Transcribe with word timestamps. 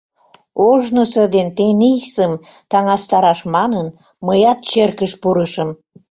Ожнысо 0.69 1.23
ден 1.33 1.47
тенийсым 1.57 2.31
таҥастараш 2.71 3.39
манын, 3.55 3.87
мыят 4.25 4.59
черкыш 4.69 5.11
пурышым. 5.21 5.69